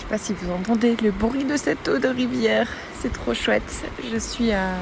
sais 0.00 0.06
pas 0.08 0.18
si 0.18 0.32
vous 0.32 0.52
entendez 0.52 0.96
le 1.02 1.10
bruit 1.10 1.44
de 1.44 1.56
cette 1.56 1.88
eau 1.88 1.98
de 1.98 2.08
rivière. 2.08 2.68
C'est 3.00 3.12
trop 3.12 3.34
chouette. 3.34 3.84
Je 4.12 4.18
suis 4.18 4.52
à 4.52 4.74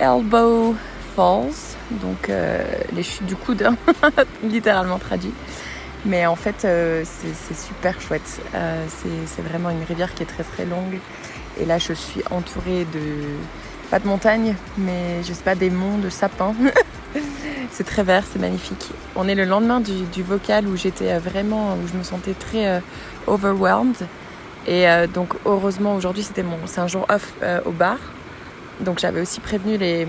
Elbow 0.00 0.74
Falls, 1.14 1.76
donc 1.90 2.28
euh, 2.28 2.64
les 2.94 3.02
chutes 3.02 3.26
du 3.26 3.36
coude, 3.36 3.62
hein, 3.62 3.76
littéralement 4.42 4.98
traduit. 4.98 5.32
Mais 6.04 6.26
en 6.26 6.36
fait, 6.36 6.64
euh, 6.64 7.04
c'est 7.04 7.56
super 7.56 8.00
chouette. 8.00 8.40
Euh, 8.54 8.84
c'est 9.34 9.42
vraiment 9.42 9.70
une 9.70 9.84
rivière 9.84 10.14
qui 10.14 10.22
est 10.22 10.26
très 10.26 10.42
très 10.42 10.64
longue. 10.64 10.98
Et 11.60 11.64
là, 11.64 11.78
je 11.78 11.92
suis 11.92 12.22
entourée 12.30 12.86
de, 12.92 13.00
pas 13.90 13.98
de 13.98 14.08
montagnes, 14.08 14.56
mais 14.78 15.22
je 15.22 15.32
sais 15.32 15.42
pas, 15.44 15.54
des 15.54 15.70
monts 15.70 15.98
de 15.98 16.08
sapins. 16.08 16.54
c'est 17.72 17.84
très 17.84 18.02
vert, 18.02 18.22
c'est 18.30 18.38
magnifique. 18.38 18.90
On 19.16 19.26
est 19.26 19.34
le 19.34 19.44
lendemain 19.44 19.80
du, 19.80 20.22
vocal 20.22 20.66
où 20.68 20.76
j'étais 20.76 21.18
vraiment, 21.18 21.74
où 21.74 21.88
je 21.88 21.98
me 21.98 22.04
sentais 22.04 22.34
très 22.34 22.80
overwhelmed. 23.26 23.96
Et 24.66 24.86
donc, 25.12 25.34
heureusement, 25.44 25.96
aujourd'hui, 25.96 26.22
c'était 26.22 26.42
mon, 26.42 26.58
c'est 26.66 26.80
un 26.80 26.86
jour 26.86 27.06
off 27.08 27.34
au 27.64 27.70
bar. 27.72 27.96
Donc 28.80 28.98
j'avais 28.98 29.20
aussi 29.20 29.40
prévenu 29.40 29.76
les, 29.76 30.06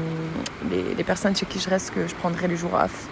les, 0.71 1.03
personnes 1.03 1.35
chez 1.35 1.45
qui 1.45 1.59
je 1.59 1.69
reste 1.69 1.93
que 1.93 2.07
je 2.07 2.15
prendrais 2.15 2.47
les 2.47 2.57
jours 2.57 2.73
off. 2.73 3.07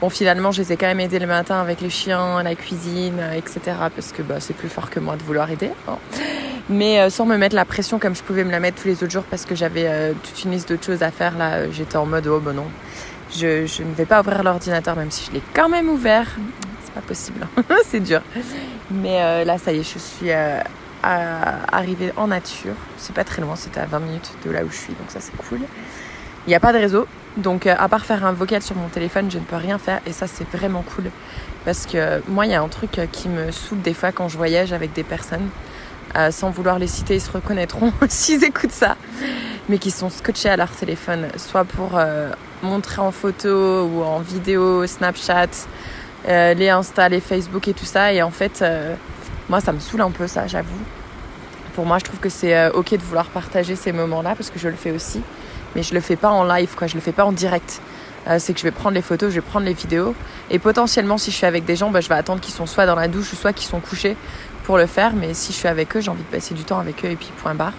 Bon, 0.00 0.10
finalement, 0.10 0.52
je 0.52 0.60
les 0.60 0.72
ai 0.72 0.76
quand 0.76 0.86
même 0.86 1.00
aidés 1.00 1.18
le 1.18 1.26
matin 1.26 1.60
avec 1.60 1.80
les 1.80 1.88
chiens, 1.88 2.42
la 2.42 2.54
cuisine, 2.54 3.18
etc. 3.34 3.60
Parce 3.94 4.12
que 4.12 4.22
bah, 4.22 4.40
c'est 4.40 4.54
plus 4.54 4.68
fort 4.68 4.90
que 4.90 5.00
moi 5.00 5.16
de 5.16 5.22
vouloir 5.22 5.50
aider. 5.50 5.70
Hein. 5.88 5.96
Mais 6.68 7.00
euh, 7.00 7.10
sans 7.10 7.24
me 7.24 7.36
mettre 7.36 7.54
la 7.54 7.64
pression 7.64 7.98
comme 7.98 8.14
je 8.14 8.22
pouvais 8.22 8.44
me 8.44 8.50
la 8.50 8.60
mettre 8.60 8.82
tous 8.82 8.88
les 8.88 9.02
autres 9.02 9.12
jours 9.12 9.22
parce 9.22 9.46
que 9.46 9.54
j'avais 9.54 9.86
euh, 9.86 10.12
toute 10.22 10.44
une 10.44 10.50
liste 10.50 10.68
d'autres 10.68 10.84
choses 10.84 11.02
à 11.02 11.10
faire. 11.10 11.38
Là, 11.38 11.70
j'étais 11.70 11.96
en 11.96 12.04
mode, 12.04 12.26
oh 12.26 12.40
ben 12.40 12.52
non, 12.52 12.66
je, 13.32 13.66
je 13.66 13.82
ne 13.82 13.92
vais 13.94 14.06
pas 14.06 14.20
ouvrir 14.20 14.42
l'ordinateur 14.42 14.96
même 14.96 15.10
si 15.10 15.26
je 15.26 15.32
l'ai 15.32 15.42
quand 15.54 15.68
même 15.68 15.88
ouvert. 15.88 16.28
C'est 16.84 16.94
pas 16.94 17.00
possible, 17.00 17.46
c'est 17.84 18.00
dur. 18.00 18.22
Mais 18.90 19.20
euh, 19.20 19.44
là, 19.44 19.58
ça 19.58 19.72
y 19.72 19.78
est, 19.78 19.82
je 19.82 19.98
suis 19.98 20.30
arriver 21.02 22.12
en 22.16 22.28
nature. 22.28 22.74
C'est 22.96 23.14
pas 23.14 23.24
très 23.24 23.40
loin, 23.42 23.54
c'était 23.54 23.80
à 23.80 23.86
20 23.86 23.98
minutes 24.00 24.32
de 24.44 24.50
là 24.50 24.64
où 24.64 24.70
je 24.70 24.76
suis, 24.76 24.92
donc 24.94 25.10
ça 25.10 25.20
c'est 25.20 25.36
cool. 25.36 25.60
Il 26.46 26.50
n'y 26.50 26.54
a 26.54 26.60
pas 26.60 26.72
de 26.72 26.78
réseau, 26.78 27.06
donc 27.36 27.66
euh, 27.66 27.74
à 27.78 27.88
part 27.88 28.06
faire 28.06 28.24
un 28.24 28.32
vocal 28.32 28.62
sur 28.62 28.76
mon 28.76 28.88
téléphone, 28.88 29.30
je 29.30 29.38
ne 29.38 29.44
peux 29.44 29.56
rien 29.56 29.78
faire 29.78 30.00
et 30.06 30.12
ça 30.12 30.26
c'est 30.26 30.48
vraiment 30.50 30.82
cool. 30.94 31.10
Parce 31.64 31.86
que 31.86 32.22
moi, 32.28 32.46
il 32.46 32.52
y 32.52 32.54
a 32.54 32.62
un 32.62 32.68
truc 32.68 32.98
euh, 32.98 33.06
qui 33.10 33.28
me 33.28 33.50
saoule 33.50 33.82
des 33.82 33.94
fois 33.94 34.12
quand 34.12 34.28
je 34.28 34.36
voyage 34.36 34.72
avec 34.72 34.92
des 34.92 35.02
personnes, 35.02 35.48
euh, 36.16 36.30
sans 36.30 36.50
vouloir 36.50 36.78
les 36.78 36.86
citer, 36.86 37.16
ils 37.16 37.20
se 37.20 37.30
reconnaîtront 37.30 37.92
s'ils 38.08 38.44
écoutent 38.44 38.72
ça, 38.72 38.96
mais 39.68 39.78
qui 39.78 39.90
sont 39.90 40.10
scotchés 40.10 40.48
à 40.48 40.56
leur 40.56 40.70
téléphone, 40.70 41.28
soit 41.36 41.64
pour 41.64 41.98
montrer 42.62 43.00
en 43.00 43.10
photo 43.10 43.84
ou 43.84 44.02
en 44.02 44.20
vidéo, 44.20 44.86
Snapchat, 44.86 45.66
les 46.26 46.68
Insta, 46.68 47.08
les 47.08 47.20
Facebook 47.20 47.66
et 47.68 47.74
tout 47.74 47.84
ça. 47.84 48.12
Et 48.12 48.22
en 48.22 48.30
fait, 48.30 48.64
moi, 49.48 49.60
ça 49.60 49.72
me 49.72 49.78
saoule 49.78 50.00
un 50.00 50.10
peu 50.10 50.26
ça, 50.26 50.46
j'avoue. 50.46 50.78
Pour 51.74 51.86
moi, 51.86 51.98
je 51.98 52.04
trouve 52.04 52.18
que 52.18 52.28
c'est 52.28 52.56
euh, 52.56 52.70
ok 52.72 52.92
de 52.92 53.02
vouloir 53.02 53.26
partager 53.26 53.76
ces 53.76 53.92
moments-là 53.92 54.34
parce 54.34 54.50
que 54.50 54.58
je 54.58 54.68
le 54.68 54.74
fais 54.74 54.90
aussi, 54.90 55.20
mais 55.74 55.82
je 55.82 55.94
le 55.94 56.00
fais 56.00 56.16
pas 56.16 56.30
en 56.30 56.42
live, 56.42 56.74
quoi. 56.74 56.86
Je 56.86 56.94
le 56.94 57.00
fais 57.00 57.12
pas 57.12 57.24
en 57.24 57.32
direct. 57.32 57.80
Euh, 58.26 58.38
c'est 58.40 58.54
que 58.54 58.58
je 58.58 58.64
vais 58.64 58.72
prendre 58.72 58.94
les 58.94 59.02
photos, 59.02 59.30
je 59.30 59.36
vais 59.36 59.46
prendre 59.46 59.66
les 59.66 59.74
vidéos, 59.74 60.14
et 60.50 60.58
potentiellement, 60.58 61.16
si 61.16 61.30
je 61.30 61.36
suis 61.36 61.46
avec 61.46 61.64
des 61.64 61.76
gens, 61.76 61.90
bah, 61.90 62.00
je 62.00 62.08
vais 62.08 62.16
attendre 62.16 62.40
qu'ils 62.40 62.54
sont 62.54 62.66
soit 62.66 62.86
dans 62.86 62.96
la 62.96 63.06
douche, 63.06 63.34
soit 63.34 63.52
qu'ils 63.52 63.68
sont 63.68 63.78
couchés 63.78 64.16
pour 64.64 64.78
le 64.78 64.86
faire. 64.86 65.12
Mais 65.14 65.32
si 65.34 65.52
je 65.52 65.58
suis 65.58 65.68
avec 65.68 65.94
eux, 65.94 66.00
j'ai 66.00 66.10
envie 66.10 66.24
de 66.24 66.28
passer 66.28 66.54
du 66.54 66.64
temps 66.64 66.80
avec 66.80 67.04
eux 67.04 67.10
et 67.10 67.16
puis 67.16 67.30
point 67.40 67.54
barre. 67.54 67.74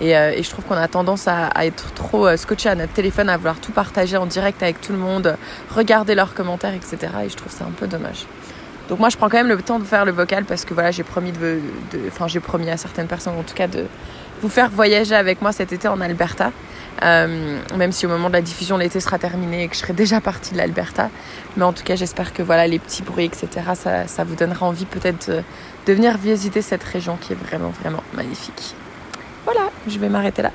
Et, 0.00 0.16
euh, 0.16 0.32
et 0.32 0.42
je 0.42 0.50
trouve 0.50 0.64
qu'on 0.64 0.74
a 0.74 0.88
tendance 0.88 1.28
à, 1.28 1.50
être 1.64 1.92
trop 1.94 2.36
scotché 2.36 2.68
à 2.68 2.74
notre 2.74 2.92
téléphone, 2.92 3.28
à 3.28 3.36
vouloir 3.36 3.60
tout 3.60 3.72
partager 3.72 4.16
en 4.16 4.26
direct 4.26 4.62
avec 4.62 4.80
tout 4.80 4.92
le 4.92 4.98
monde, 4.98 5.36
regarder 5.70 6.14
leurs 6.14 6.34
commentaires, 6.34 6.74
etc. 6.74 7.12
Et 7.24 7.28
je 7.28 7.36
trouve 7.36 7.52
ça 7.52 7.64
un 7.64 7.72
peu 7.72 7.86
dommage. 7.86 8.26
Donc 8.88 8.98
moi 8.98 9.08
je 9.08 9.16
prends 9.16 9.28
quand 9.28 9.38
même 9.38 9.48
le 9.48 9.60
temps 9.62 9.78
de 9.78 9.84
faire 9.84 10.04
le 10.04 10.12
vocal 10.12 10.44
parce 10.44 10.64
que 10.64 10.74
voilà 10.74 10.90
j'ai 10.90 11.04
promis 11.04 11.32
de, 11.32 11.58
enfin 12.08 12.28
j'ai 12.28 12.40
promis 12.40 12.68
à 12.68 12.76
certaines 12.76 13.06
personnes 13.06 13.34
en 13.38 13.42
tout 13.42 13.54
cas 13.54 13.66
de 13.66 13.86
vous 14.42 14.48
faire 14.50 14.68
voyager 14.68 15.14
avec 15.14 15.40
moi 15.40 15.52
cet 15.52 15.72
été 15.72 15.88
en 15.88 16.00
Alberta. 16.00 16.52
Euh, 17.02 17.58
même 17.76 17.90
si 17.92 18.06
au 18.06 18.08
moment 18.08 18.28
de 18.28 18.34
la 18.34 18.42
diffusion 18.42 18.76
l'été 18.76 19.00
sera 19.00 19.18
terminé 19.18 19.64
et 19.64 19.68
que 19.68 19.74
je 19.74 19.80
serai 19.80 19.94
déjà 19.94 20.20
partie 20.20 20.52
de 20.52 20.58
l'Alberta. 20.58 21.08
Mais 21.56 21.64
en 21.64 21.72
tout 21.72 21.82
cas 21.82 21.96
j'espère 21.96 22.34
que 22.34 22.42
voilà 22.42 22.66
les 22.66 22.78
petits 22.78 23.02
bruits 23.02 23.24
etc 23.24 23.48
ça, 23.74 24.06
ça 24.06 24.24
vous 24.24 24.36
donnera 24.36 24.66
envie 24.66 24.84
peut-être 24.84 25.30
de, 25.30 25.42
de 25.86 25.92
venir 25.92 26.18
visiter 26.18 26.60
cette 26.60 26.84
région 26.84 27.16
qui 27.16 27.32
est 27.32 27.36
vraiment 27.36 27.70
vraiment 27.70 28.02
magnifique. 28.12 28.74
Voilà, 29.44 29.70
je 29.86 29.98
vais 29.98 30.08
m'arrêter 30.08 30.42
là. 30.42 30.50